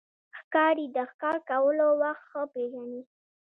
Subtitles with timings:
[0.37, 3.01] ښکاري د ښکار کولو وخت ښه پېژني.